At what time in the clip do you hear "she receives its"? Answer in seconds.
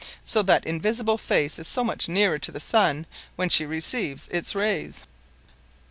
3.49-4.55